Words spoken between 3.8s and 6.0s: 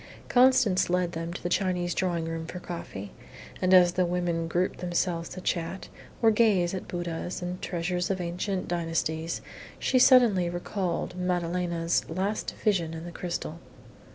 the women grouped themselves to chat,